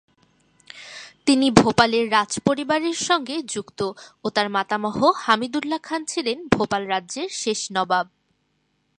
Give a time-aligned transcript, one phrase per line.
[1.25, 3.79] তিনি ভোপালের রাজপরিবারের সঙ্গে যুক্ত
[4.23, 8.07] ও তার মাতামহ হামিদুল্লাহ খান ছিলেন ভোপাল রাজ্যের শেষ নবাব।